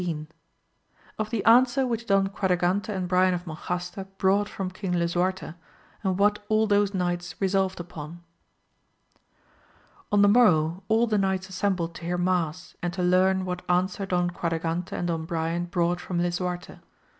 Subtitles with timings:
[1.19, 5.53] —Of the answer which Don Quadragante and Brian of Monjaste brought £rom Eong Lisuarte,
[6.03, 8.23] and what all those knights resolved upon.
[10.11, 14.07] |N the morrow all the knights assembled to hear mass and to learn what answer
[14.07, 16.79] Don Quadragante and Don Brian brought from Lisuarte.